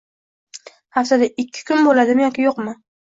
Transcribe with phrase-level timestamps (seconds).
[0.97, 2.75] haftada ikki kun boʻladimi yoki yoʻqmi